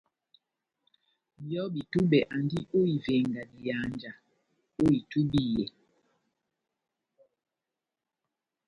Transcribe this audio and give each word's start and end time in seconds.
Nʼyobi-túbɛ 1.43 2.19
andi 2.35 2.59
ó 2.77 2.79
ivenga 2.95 3.41
dihanja 3.51 4.11
ó 4.81 4.83
itúbiyɛ. 4.97 5.65